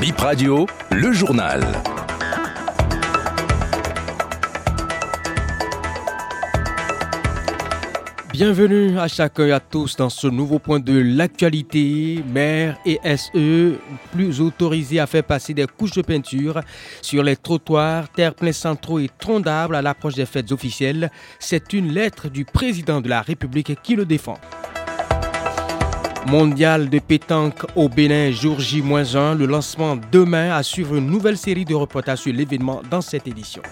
Bip 0.00 0.20
Radio, 0.20 0.64
le 0.92 1.12
journal. 1.12 1.60
Bienvenue 8.30 8.96
à 8.96 9.08
chacun 9.08 9.46
et 9.46 9.52
à 9.52 9.58
tous 9.58 9.96
dans 9.96 10.08
ce 10.08 10.28
nouveau 10.28 10.60
point 10.60 10.78
de 10.78 10.96
l'actualité. 10.96 12.22
Maire 12.32 12.78
et 12.86 13.00
SE 13.16 13.74
plus 14.12 14.40
autorisés 14.40 15.00
à 15.00 15.08
faire 15.08 15.24
passer 15.24 15.52
des 15.52 15.66
couches 15.66 15.94
de 15.94 16.02
peinture 16.02 16.60
sur 17.02 17.24
les 17.24 17.34
trottoirs, 17.34 18.08
terre-pleins 18.10 18.52
centraux 18.52 19.00
et 19.00 19.10
troncs 19.18 19.48
à 19.48 19.82
l'approche 19.82 20.14
des 20.14 20.26
fêtes 20.26 20.52
officielles. 20.52 21.10
C'est 21.40 21.72
une 21.72 21.92
lettre 21.92 22.28
du 22.28 22.44
président 22.44 23.00
de 23.00 23.08
la 23.08 23.20
République 23.20 23.74
qui 23.82 23.96
le 23.96 24.04
défend. 24.04 24.38
Mondial 26.30 26.90
de 26.90 26.98
pétanque 26.98 27.64
au 27.74 27.88
Bénin, 27.88 28.30
jour 28.30 28.60
J-1, 28.60 29.34
le 29.34 29.46
lancement 29.46 29.96
demain 30.12 30.54
à 30.54 30.62
suivre 30.62 30.96
une 30.96 31.06
nouvelle 31.06 31.38
série 31.38 31.64
de 31.64 31.74
reportages 31.74 32.18
sur 32.18 32.34
l'événement 32.34 32.82
dans 32.90 33.00
cette 33.00 33.26
édition. 33.26 33.62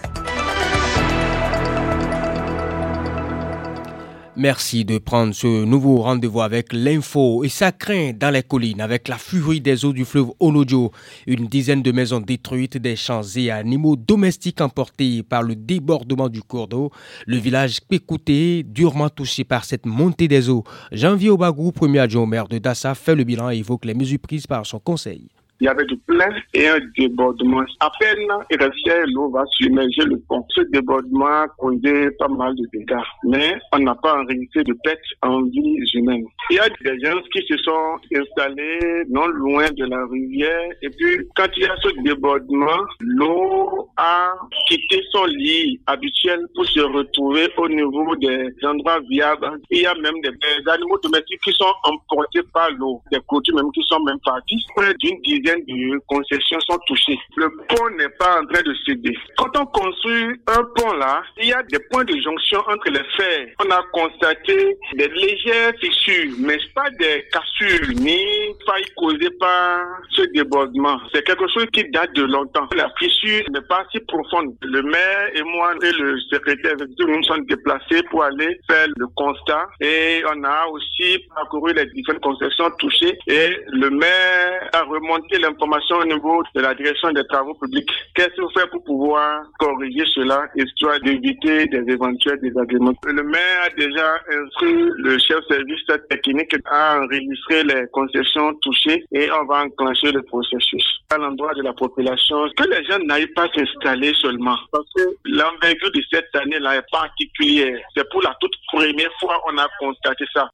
Merci 4.39 4.85
de 4.85 4.99
prendre 4.99 5.33
ce 5.33 5.65
nouveau 5.65 6.03
rendez-vous 6.03 6.41
avec 6.41 6.71
l'info 6.71 7.43
et 7.43 7.49
ça 7.49 7.71
craint 7.71 8.11
dans 8.13 8.29
les 8.29 8.43
collines 8.43 8.81
avec 8.81 9.07
la 9.07 9.17
furie 9.17 9.61
des 9.61 9.83
eaux 9.83 9.93
du 9.93 10.05
fleuve 10.05 10.29
Onojo. 10.39 10.91
Une 11.25 11.47
dizaine 11.47 11.81
de 11.81 11.91
maisons 11.91 12.19
détruites, 12.19 12.77
des 12.77 12.95
champs 12.95 13.23
et 13.35 13.49
animaux 13.49 13.95
domestiques 13.95 14.61
emportés 14.61 15.23
par 15.23 15.41
le 15.41 15.55
débordement 15.55 16.29
du 16.29 16.43
cours 16.43 16.67
d'eau. 16.67 16.91
Le 17.25 17.37
village 17.37 17.81
Pécouté, 17.81 18.61
durement 18.61 19.09
touché 19.09 19.43
par 19.43 19.65
cette 19.65 19.87
montée 19.87 20.27
des 20.27 20.49
eaux. 20.49 20.63
Janvier 20.91 21.31
Obagou, 21.31 21.71
premier 21.71 21.97
adjoint 21.97 22.21
au 22.21 22.27
maire 22.27 22.47
de 22.47 22.59
Dassa, 22.59 22.93
fait 22.93 23.15
le 23.15 23.23
bilan 23.23 23.49
et 23.49 23.57
évoque 23.57 23.85
les 23.85 23.95
mesures 23.95 24.19
prises 24.19 24.45
par 24.45 24.67
son 24.67 24.77
conseil 24.77 25.29
il 25.59 25.65
y 25.65 25.67
avait 25.67 25.85
du 25.85 25.97
plein 25.97 26.29
et 26.53 26.67
un 26.67 26.79
débordement. 26.97 27.63
À 27.79 27.91
peine 27.99 28.27
il 28.49 28.57
restait 28.57 29.05
l'eau 29.07 29.29
va 29.29 29.43
submerger 29.57 30.03
le 30.05 30.19
pont. 30.27 30.45
Ce 30.49 30.61
débordement 30.71 31.45
causait 31.57 32.11
pas 32.11 32.27
mal 32.27 32.55
de 32.55 32.63
dégâts, 32.73 32.95
mais 33.23 33.55
on 33.73 33.79
n'a 33.79 33.95
pas 33.95 34.19
enregistré 34.21 34.63
de 34.63 34.73
pertes 34.83 34.99
en 35.21 35.43
vie 35.43 35.77
humaine. 35.93 36.23
Il 36.49 36.55
y 36.55 36.59
a 36.59 36.69
des 36.69 36.99
gens 37.03 37.17
qui 37.33 37.41
se 37.47 37.57
sont 37.57 37.97
installés 38.15 39.03
non 39.09 39.27
loin 39.27 39.69
de 39.71 39.85
la 39.85 40.05
rivière 40.07 40.69
et 40.81 40.89
puis 40.89 41.27
quand 41.35 41.47
il 41.57 41.63
y 41.63 41.65
a 41.65 41.75
ce 41.81 41.89
débordement, 42.03 42.83
l'eau 42.99 43.89
a 43.97 44.33
quitté 44.67 45.01
son 45.11 45.25
lit 45.25 45.79
habituel 45.87 46.45
pour 46.55 46.65
se 46.65 46.79
retrouver 46.81 47.47
au 47.57 47.69
niveau 47.69 48.15
des 48.17 48.49
endroits 48.63 48.99
viables. 49.09 49.59
Il 49.71 49.81
y 49.81 49.85
a 49.85 49.93
même 49.95 50.19
des, 50.21 50.31
animaux 50.71 50.99
domestiques 50.99 51.41
qui 51.43 51.53
sont 51.53 51.73
emportés 51.83 52.41
par 52.53 52.69
l'eau, 52.71 53.01
des 53.11 53.19
clôtures 53.27 53.55
même 53.55 53.71
qui 53.71 53.81
sont 53.87 54.03
même 54.03 54.19
partis. 54.23 54.63
Près 54.75 54.93
d'une 54.99 55.19
dizaine 55.21 55.46
de 55.55 55.99
concessions 56.07 56.59
sont 56.61 56.79
touchées. 56.87 57.17
Le 57.35 57.49
pont 57.69 57.89
n'est 57.97 58.09
pas 58.19 58.41
en 58.41 58.45
train 58.45 58.61
de 58.61 58.73
céder. 58.85 59.17
Quand 59.37 59.57
on 59.57 59.65
construit 59.67 60.39
un 60.47 60.63
pont 60.75 60.93
là, 60.93 61.23
il 61.41 61.47
y 61.47 61.53
a 61.53 61.63
des 61.63 61.79
points 61.91 62.03
de 62.03 62.15
jonction 62.19 62.59
entre 62.67 62.89
les 62.89 63.03
fers. 63.15 63.47
On 63.65 63.71
a 63.71 63.81
constaté 63.93 64.77
des 64.93 65.07
légères 65.07 65.73
fissures, 65.79 66.33
mais 66.39 66.57
pas 66.75 66.89
des 66.99 67.25
cassures 67.31 67.89
ni 67.95 68.19
failles 68.65 68.91
causées 68.95 69.31
par 69.39 69.81
ce 70.11 70.21
débordement. 70.33 70.99
C'est 71.13 71.25
quelque 71.25 71.47
chose 71.47 71.67
qui 71.73 71.89
date 71.91 72.13
de 72.13 72.23
longtemps. 72.23 72.67
La 72.75 72.91
fissure 72.97 73.43
n'est 73.51 73.67
pas 73.67 73.85
si 73.91 73.99
profonde. 74.01 74.55
Le 74.61 74.81
maire 74.81 75.29
et 75.33 75.43
moi 75.43 75.73
et 75.81 75.91
le 75.91 76.19
secrétaire 76.31 76.75
nous 76.77 77.23
sommes 77.23 77.45
déplacés 77.45 78.03
pour 78.09 78.23
aller 78.23 78.59
faire 78.69 78.87
le 78.95 79.07
constat 79.15 79.67
et 79.81 80.21
on 80.33 80.43
a 80.43 80.65
aussi 80.67 81.19
parcouru 81.33 81.73
les 81.73 81.85
différentes 81.87 82.21
concessions 82.21 82.69
touchées 82.79 83.17
et 83.27 83.49
le 83.71 83.89
maire 83.89 84.69
a 84.73 84.83
remonté 84.83 85.36
l'information 85.39 85.97
au 85.97 86.05
niveau 86.05 86.43
de 86.55 86.61
la 86.61 86.73
direction 86.73 87.11
des 87.11 87.25
travaux 87.27 87.53
publics. 87.55 87.89
Qu'est-ce 88.15 88.35
que 88.35 88.41
vous 88.41 88.51
faites 88.57 88.69
pour 88.71 88.83
pouvoir 88.83 89.43
corriger 89.59 90.03
cela, 90.13 90.47
histoire 90.55 90.99
d'éviter 91.01 91.65
des 91.67 91.91
éventuels 91.91 92.39
désagréments? 92.41 92.93
Le 93.05 93.23
maire 93.23 93.61
a 93.63 93.69
déjà 93.69 94.15
instruit 94.29 94.89
le 94.97 95.17
chef 95.19 95.39
service 95.49 95.85
technique 96.09 96.55
à 96.65 96.99
enregistrer 96.99 97.63
les 97.63 97.85
concessions 97.91 98.53
touchées 98.61 99.03
et 99.11 99.29
on 99.31 99.45
va 99.45 99.63
enclencher 99.63 100.11
le 100.11 100.21
processus 100.23 100.83
à 101.09 101.17
l'endroit 101.17 101.53
de 101.53 101.61
la 101.61 101.73
population. 101.73 102.47
Que 102.57 102.67
les 102.69 102.83
gens 102.85 102.99
n'aillent 102.99 103.33
pas 103.33 103.47
s'installer 103.55 104.13
seulement 104.21 104.57
parce 104.71 104.87
que 104.95 105.03
l'envergure 105.25 105.91
de 105.91 106.01
cette 106.11 106.35
année-là 106.35 106.77
est 106.77 106.91
particulière. 106.91 107.79
C'est 107.95 108.09
pour 108.09 108.21
la 108.21 108.35
toute 108.39 108.53
première 108.71 109.11
fois 109.19 109.39
qu'on 109.45 109.57
a 109.57 109.67
constaté 109.79 110.25
ça. 110.33 110.49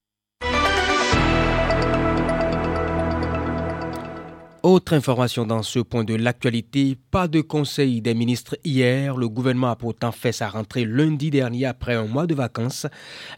Autre 4.64 4.94
information 4.94 5.46
dans 5.46 5.62
ce 5.62 5.80
point 5.80 6.06
de 6.06 6.16
l'actualité, 6.16 6.98
pas 7.12 7.28
de 7.28 7.42
conseil 7.42 8.02
des 8.02 8.14
ministres 8.14 8.56
hier. 8.64 9.18
Le 9.18 9.28
gouvernement 9.28 9.72
a 9.72 9.76
pourtant 9.76 10.14
fait 10.14 10.32
sa 10.32 10.48
rentrée 10.48 10.86
lundi 10.86 11.30
dernier 11.30 11.66
après 11.66 11.96
un 11.96 12.06
mois 12.06 12.28
de 12.28 12.34
vacances. 12.34 12.88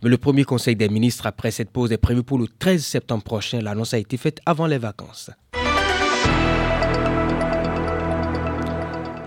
Mais 0.03 0.11
le 0.11 0.19
premier 0.19 0.43
conseil 0.43 0.75
des 0.75 0.87
ministres 0.87 1.25
après 1.25 1.49
cette 1.49 1.71
pause 1.71 1.91
est 1.91 1.97
prévu 1.97 2.21
pour 2.21 2.37
le 2.37 2.47
13 2.47 2.85
septembre 2.85 3.23
prochain. 3.23 3.59
L'annonce 3.59 3.95
a 3.95 3.97
été 3.97 4.17
faite 4.17 4.39
avant 4.45 4.67
les 4.67 4.77
vacances. 4.77 5.31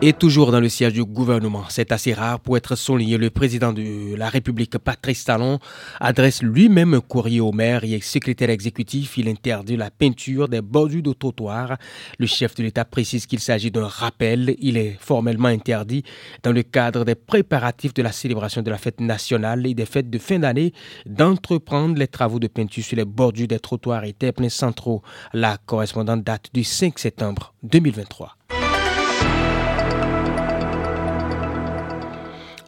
Et 0.01 0.13
toujours 0.13 0.53
dans 0.53 0.61
le 0.61 0.69
siège 0.69 0.93
du 0.93 1.05
gouvernement, 1.05 1.65
c'est 1.69 1.91
assez 1.91 2.15
rare 2.15 2.39
pour 2.39 2.57
être 2.57 2.77
souligné, 2.77 3.19
le 3.19 3.31
président 3.31 3.73
de 3.73 4.15
la 4.15 4.29
République, 4.29 4.79
Patrice 4.79 5.25
Talon, 5.25 5.59
adresse 5.99 6.41
lui-même 6.41 6.95
un 6.95 7.01
courrier 7.01 7.41
au 7.41 7.51
maire 7.51 7.83
et 7.83 8.01
secrétaire 8.01 8.49
exécutif. 8.51 9.19
Il 9.19 9.29
interdit 9.29 9.77
la 9.77 9.91
peinture 9.91 10.49
des 10.49 10.61
bordures 10.61 11.03
de 11.03 11.13
trottoirs. 11.13 11.79
Le 12.17 12.27
chef 12.27 12.55
de 12.55 12.63
l'État 12.63 12.85
précise 12.85 13.27
qu'il 13.27 13.41
s'agit 13.41 13.73
d'un 13.73 13.89
rappel. 13.89 14.55
Il 14.61 14.77
est 14.77 14.97
formellement 15.01 15.49
interdit 15.49 16.05
dans 16.45 16.53
le 16.53 16.63
cadre 16.63 17.05
des 17.05 17.17
préparatifs 17.17 17.93
de 17.93 18.03
la 18.03 18.13
célébration 18.13 18.63
de 18.63 18.71
la 18.71 18.79
fête 18.79 19.01
nationale 19.01 19.67
et 19.67 19.75
des 19.75 19.87
fêtes 19.87 20.11
de 20.11 20.19
fin 20.19 20.39
d'année 20.39 20.73
d'entreprendre 21.07 21.99
les 21.99 22.07
travaux 22.07 22.39
de 22.39 22.47
peinture 22.47 22.85
sur 22.85 22.97
les 22.97 23.05
bordures 23.05 23.49
des 23.49 23.59
trottoirs 23.59 24.05
et 24.05 24.13
pleins 24.13 24.49
centraux. 24.49 25.03
La 25.33 25.57
correspondante 25.57 26.23
date 26.23 26.51
du 26.55 26.63
5 26.63 26.97
septembre 27.01 27.53
2023. 27.65 28.38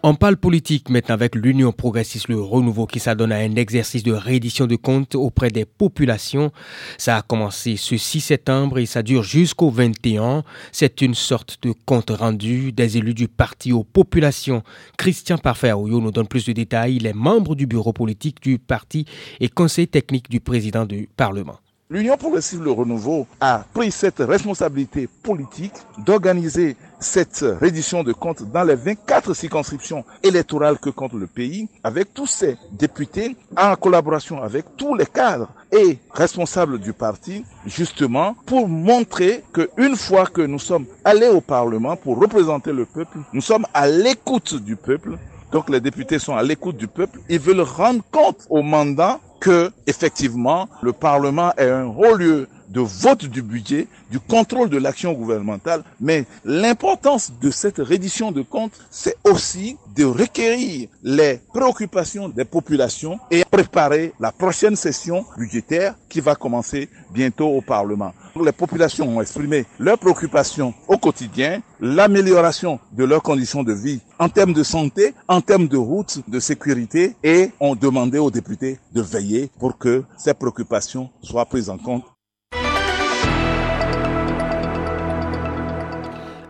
On 0.03 0.15
parle 0.15 0.39
politique 0.39 0.89
maintenant 0.89 1.13
avec 1.13 1.35
l'Union 1.35 1.73
progressiste, 1.73 2.29
le 2.29 2.41
renouveau 2.41 2.87
qui 2.87 2.99
s'adonne 3.01 3.33
à 3.33 3.37
un 3.37 3.57
exercice 3.57 4.03
de 4.03 4.13
réédition 4.13 4.67
de 4.67 4.77
comptes 4.77 5.15
auprès 5.15 5.51
des 5.51 5.67
populations. 5.67 6.53
Ça 6.97 7.19
a 7.19 7.23
commencé 7.23 7.77
ce 7.77 7.99
6 7.99 8.21
septembre 8.21 8.79
et 8.79 8.87
ça 8.87 9.03
dure 9.03 9.23
jusqu'au 9.23 9.69
21. 9.69 10.43
C'est 10.73 11.03
une 11.03 11.15
sorte 11.15 11.59
de 11.61 11.75
compte 11.85 12.09
rendu 12.09 12.73
des 12.73 12.97
élus 12.97 13.13
du 13.13 13.29
parti 13.29 13.73
aux 13.73 13.85
populations. 13.85 14.63
Christian 14.97 15.37
Parfait 15.37 15.73
nous 15.73 16.11
donne 16.11 16.29
plus 16.29 16.47
de 16.47 16.53
détails. 16.53 16.97
Il 16.97 17.07
est 17.07 17.13
membre 17.13 17.55
du 17.55 17.67
bureau 17.67 17.93
politique 17.93 18.41
du 18.41 18.59
parti 18.59 19.05
et 19.39 19.51
conseiller 19.51 19.87
technique 19.87 20.31
du 20.31 20.41
président 20.41 20.87
du 20.87 21.11
Parlement. 21.15 21.59
L'Union 21.93 22.17
progressive 22.17 22.63
Le 22.63 22.71
Renouveau 22.71 23.27
a 23.41 23.65
pris 23.75 23.91
cette 23.91 24.21
responsabilité 24.21 25.09
politique 25.25 25.73
d'organiser 25.99 26.77
cette 27.01 27.45
reddition 27.61 28.05
de 28.05 28.13
comptes 28.13 28.45
dans 28.45 28.63
les 28.63 28.77
24 28.77 29.35
circonscriptions 29.35 30.05
électorales 30.23 30.79
que 30.79 30.91
compte 30.91 31.15
le 31.15 31.27
pays, 31.27 31.69
avec 31.83 32.15
tous 32.15 32.29
ses 32.29 32.57
députés, 32.71 33.37
en 33.57 33.75
collaboration 33.75 34.41
avec 34.41 34.67
tous 34.77 34.95
les 34.95 35.05
cadres 35.05 35.49
et 35.73 35.99
responsables 36.13 36.79
du 36.79 36.93
parti, 36.93 37.45
justement 37.67 38.37
pour 38.47 38.69
montrer 38.69 39.43
que 39.53 39.69
une 39.77 39.97
fois 39.97 40.27
que 40.27 40.43
nous 40.43 40.61
sommes 40.61 40.87
allés 41.05 41.27
au 41.27 41.41
Parlement 41.41 41.97
pour 41.97 42.21
représenter 42.21 42.73
le 42.73 42.87
peuple, 42.87 43.19
nous 43.33 43.41
sommes 43.43 43.67
à 43.75 43.89
l'écoute 43.89 44.55
du 44.55 44.77
peuple. 44.77 45.19
Donc 45.53 45.69
les 45.69 45.81
députés 45.81 46.19
sont 46.19 46.37
à 46.37 46.43
l'écoute 46.43 46.77
du 46.77 46.87
peuple. 46.87 47.19
Ils 47.29 47.41
veulent 47.41 47.61
rendre 47.61 48.03
compte 48.11 48.47
au 48.49 48.63
mandat 48.63 49.19
que, 49.41 49.71
effectivement, 49.87 50.69
le 50.83 50.93
Parlement 50.93 51.53
est 51.57 51.71
un 51.71 51.87
haut 51.87 52.15
lieu 52.15 52.47
de 52.71 52.81
vote 52.81 53.27
du 53.27 53.43
budget, 53.43 53.89
du 54.11 54.21
contrôle 54.21 54.71
de 54.71 54.79
l'action 54.79 55.13
gouvernementale, 55.13 55.83
mais 56.01 56.25
l'importance 56.45 57.33
de 57.41 57.51
cette 57.51 57.79
reddition 57.79 58.33
de 58.33 58.43
comptes, 58.43 58.79
c'est 58.91 59.17
aussi 59.25 59.77
de 59.97 60.05
requérir 60.05 60.89
les 61.03 61.41
préoccupations 61.53 62.29
des 62.29 62.45
populations 62.45 63.19
et 63.31 63.45
préparer 63.45 64.13
la 64.21 64.33
prochaine 64.33 64.77
session 64.77 65.25
budgétaire 65.37 65.95
qui 66.09 66.21
va 66.21 66.35
commencer 66.35 66.89
bientôt 67.13 67.49
au 67.49 67.61
Parlement. 67.61 68.13
Les 68.43 68.53
populations 68.53 69.17
ont 69.17 69.21
exprimé 69.21 69.67
leurs 69.79 69.99
préoccupations 69.99 70.73
au 70.87 70.97
quotidien, 70.97 71.61
l'amélioration 71.81 72.79
de 72.93 73.05
leurs 73.05 73.23
conditions 73.23 73.63
de 73.63 73.73
vie 73.73 74.01
en 74.19 74.29
termes 74.29 74.53
de 74.53 74.63
santé, 74.63 75.15
en 75.29 75.41
termes 75.41 75.67
de 75.67 75.77
routes, 75.77 76.21
de 76.29 76.39
sécurité 76.39 77.17
et 77.25 77.51
ont 77.59 77.75
demandé 77.75 78.19
aux 78.19 78.31
députés 78.31 78.79
de 78.93 79.01
veiller 79.03 79.51
pour 79.59 79.79
que 79.79 80.05
ces 80.17 80.35
préoccupations 80.35 81.11
soient 81.23 81.47
prises 81.47 81.71
en 81.71 81.79
compte 81.79 82.05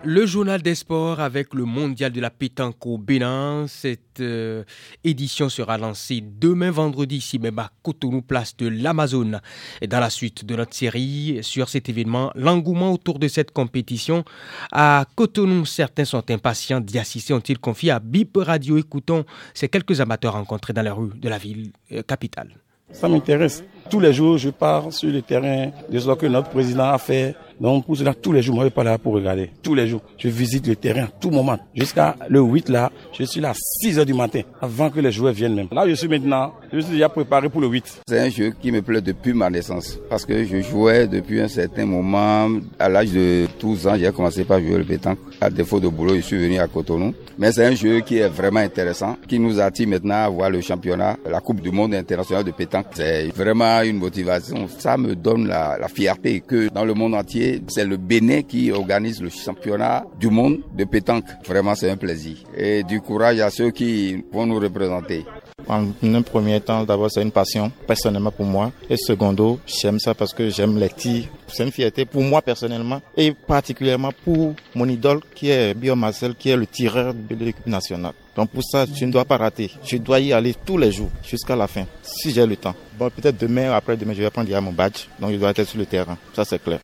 Le 0.02 0.24
journal 0.24 0.62
des 0.62 0.74
sports 0.74 1.20
avec 1.20 1.52
le 1.52 1.66
mondial 1.66 2.10
de 2.10 2.22
la 2.22 2.30
pétanque 2.30 2.86
au 2.86 2.96
Bénin. 2.96 3.66
Cette 3.68 4.20
euh, 4.20 4.64
édition 5.04 5.50
sera 5.50 5.76
lancée 5.76 6.22
demain 6.22 6.70
vendredi 6.70 7.16
ici 7.16 7.38
même 7.38 7.58
à 7.58 7.70
Cotonou, 7.82 8.22
place 8.22 8.56
de 8.56 8.68
l'Amazone. 8.68 9.42
Et 9.82 9.86
dans 9.86 10.00
la 10.00 10.08
suite 10.08 10.46
de 10.46 10.56
notre 10.56 10.72
série 10.74 11.40
sur 11.42 11.68
cet 11.68 11.90
événement, 11.90 12.30
l'engouement 12.34 12.92
autour 12.94 13.18
de 13.18 13.28
cette 13.28 13.50
compétition. 13.50 14.24
À 14.72 15.04
Cotonou, 15.16 15.66
certains 15.66 16.06
sont 16.06 16.30
impatients 16.30 16.80
d'y 16.80 16.98
assister, 16.98 17.34
ont-ils 17.34 17.58
confié 17.58 17.90
à 17.90 18.00
BIP 18.00 18.38
Radio. 18.38 18.78
Écoutons 18.78 19.26
ces 19.52 19.68
quelques 19.68 20.00
amateurs 20.00 20.32
rencontrés 20.32 20.72
dans 20.72 20.82
les 20.82 20.90
rues 20.90 21.10
de 21.14 21.28
la 21.28 21.36
ville 21.36 21.72
euh, 21.92 22.02
capitale. 22.02 22.48
Ça 22.92 23.06
m'intéresse. 23.08 23.62
Tous 23.90 24.00
les 24.00 24.12
jours, 24.12 24.38
je 24.38 24.50
pars 24.50 24.92
sur 24.92 25.10
le 25.12 25.22
terrain 25.22 25.70
de 25.90 25.98
ce 25.98 26.10
que 26.14 26.26
notre 26.26 26.48
président 26.50 26.90
a 26.90 26.98
fait 26.98 27.36
donc 27.60 27.84
pour 27.84 27.96
cela, 27.96 28.14
tous 28.14 28.32
les 28.32 28.42
jours, 28.42 28.54
moi 28.56 28.64
je 28.64 28.70
pas 28.70 28.84
là 28.84 28.96
pour 28.96 29.12
regarder. 29.12 29.50
Tous 29.62 29.74
les 29.74 29.86
jours, 29.86 30.00
je 30.16 30.28
visite 30.28 30.66
le 30.66 30.76
terrain 30.76 31.08
tout 31.20 31.30
moment. 31.30 31.58
Jusqu'à 31.74 32.16
le 32.28 32.40
8 32.40 32.70
là, 32.70 32.90
je 33.12 33.24
suis 33.24 33.40
là 33.40 33.50
à 33.50 33.54
6 33.54 33.98
heures 33.98 34.06
du 34.06 34.14
matin, 34.14 34.40
avant 34.60 34.88
que 34.88 35.00
les 35.00 35.12
joueurs 35.12 35.34
viennent 35.34 35.54
même. 35.54 35.68
Là, 35.70 35.86
je 35.86 35.94
suis 35.94 36.08
maintenant, 36.08 36.54
je 36.72 36.80
suis 36.80 36.92
déjà 36.92 37.08
préparé 37.08 37.48
pour 37.48 37.60
le 37.60 37.68
8. 37.68 38.02
C'est 38.08 38.18
un 38.18 38.30
jeu 38.30 38.54
qui 38.60 38.72
me 38.72 38.80
plaît 38.80 39.02
depuis 39.02 39.34
ma 39.34 39.50
naissance. 39.50 39.98
Parce 40.08 40.24
que 40.24 40.44
je 40.44 40.60
jouais 40.62 41.06
depuis 41.06 41.40
un 41.40 41.48
certain 41.48 41.84
moment. 41.84 42.48
À 42.78 42.88
l'âge 42.88 43.10
de 43.10 43.46
12 43.60 43.86
ans, 43.88 43.96
j'ai 43.98 44.10
commencé 44.12 44.44
par 44.44 44.60
jouer 44.60 44.78
le 44.78 44.84
pétanque. 44.84 45.18
À 45.40 45.50
défaut 45.50 45.80
de 45.80 45.88
boulot, 45.88 46.16
je 46.16 46.20
suis 46.20 46.38
venu 46.38 46.58
à 46.58 46.66
Cotonou. 46.66 47.12
Mais 47.38 47.52
c'est 47.52 47.66
un 47.66 47.74
jeu 47.74 48.00
qui 48.00 48.18
est 48.18 48.28
vraiment 48.28 48.60
intéressant, 48.60 49.16
qui 49.28 49.38
nous 49.38 49.60
attire 49.60 49.88
maintenant 49.88 50.24
à 50.24 50.28
voir 50.28 50.50
le 50.50 50.60
championnat, 50.60 51.16
la 51.28 51.40
Coupe 51.40 51.60
du 51.60 51.70
Monde 51.70 51.94
internationale 51.94 52.44
de 52.44 52.52
pétanque. 52.52 52.86
C'est 52.94 53.28
vraiment 53.34 53.82
une 53.82 53.98
motivation. 53.98 54.66
Ça 54.78 54.96
me 54.96 55.14
donne 55.14 55.48
la 55.48 55.88
fierté 55.88 56.40
que 56.40 56.68
dans 56.72 56.84
le 56.84 56.94
monde 56.94 57.14
entier, 57.14 57.49
c'est 57.68 57.84
le 57.84 57.96
Bénin 57.96 58.42
qui 58.42 58.70
organise 58.70 59.20
le 59.22 59.30
championnat 59.30 60.04
du 60.18 60.28
monde 60.28 60.60
de 60.76 60.84
pétanque. 60.84 61.24
Vraiment, 61.46 61.74
c'est 61.74 61.90
un 61.90 61.96
plaisir. 61.96 62.36
Et 62.56 62.82
du 62.82 63.00
courage 63.00 63.40
à 63.40 63.50
ceux 63.50 63.70
qui 63.70 64.24
vont 64.32 64.46
nous 64.46 64.58
représenter. 64.58 65.24
En 65.68 65.86
un 66.02 66.22
premier 66.22 66.60
temps, 66.60 66.84
d'abord, 66.84 67.10
c'est 67.10 67.22
une 67.22 67.30
passion 67.30 67.70
personnellement 67.86 68.32
pour 68.32 68.46
moi. 68.46 68.72
Et 68.88 68.96
secondo, 68.96 69.60
j'aime 69.66 69.98
ça 70.00 70.14
parce 70.14 70.32
que 70.32 70.48
j'aime 70.50 70.78
les 70.78 70.88
tirs. 70.88 71.24
C'est 71.46 71.64
une 71.64 71.70
fierté 71.70 72.04
pour 72.04 72.22
moi 72.22 72.42
personnellement 72.42 73.00
et 73.16 73.32
particulièrement 73.32 74.10
pour 74.24 74.54
mon 74.74 74.88
idole 74.88 75.20
qui 75.34 75.50
est 75.50 75.74
Bio 75.74 75.94
Marcel, 75.94 76.34
qui 76.34 76.50
est 76.50 76.56
le 76.56 76.66
tireur 76.66 77.14
de 77.14 77.34
l'équipe 77.36 77.66
nationale. 77.66 78.14
Donc 78.34 78.50
pour 78.50 78.64
ça, 78.64 78.86
je 78.92 79.04
ne 79.04 79.12
dois 79.12 79.24
pas 79.24 79.36
rater. 79.36 79.70
Je 79.84 79.96
dois 79.98 80.20
y 80.20 80.32
aller 80.32 80.54
tous 80.64 80.78
les 80.78 80.90
jours 80.92 81.10
jusqu'à 81.22 81.56
la 81.56 81.66
fin, 81.66 81.84
si 82.02 82.32
j'ai 82.32 82.46
le 82.46 82.56
temps. 82.56 82.74
Bon, 82.98 83.10
peut-être 83.10 83.38
demain, 83.38 83.70
après 83.72 83.96
demain, 83.96 84.14
je 84.14 84.22
vais 84.22 84.30
prendre 84.30 84.60
mon 84.60 84.72
badge. 84.72 85.06
Donc 85.20 85.32
je 85.32 85.36
dois 85.36 85.50
être 85.50 85.64
sur 85.64 85.78
le 85.78 85.86
terrain. 85.86 86.16
Ça, 86.34 86.44
c'est 86.44 86.62
clair. 86.62 86.80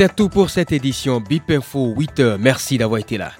C'est 0.00 0.16
tout 0.16 0.30
pour 0.30 0.48
cette 0.48 0.72
édition 0.72 1.20
BIP 1.20 1.50
Info 1.50 1.94
8h. 1.94 2.38
Merci 2.38 2.78
d'avoir 2.78 3.00
été 3.00 3.18
là. 3.18 3.32